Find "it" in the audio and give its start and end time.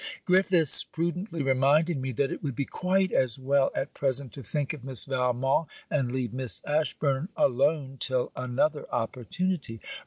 2.31-2.41